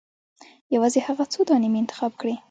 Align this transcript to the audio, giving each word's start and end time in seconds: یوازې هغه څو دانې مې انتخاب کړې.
یوازې 0.75 0.99
هغه 1.07 1.23
څو 1.33 1.41
دانې 1.47 1.69
مې 1.71 1.79
انتخاب 1.81 2.11
کړې. 2.21 2.33